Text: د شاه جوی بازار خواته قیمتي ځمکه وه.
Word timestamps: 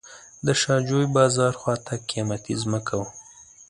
د 0.45 0.47
شاه 0.61 0.81
جوی 0.87 1.05
بازار 1.17 1.53
خواته 1.59 1.93
قیمتي 2.09 2.53
ځمکه 2.63 2.93
وه. 2.99 3.07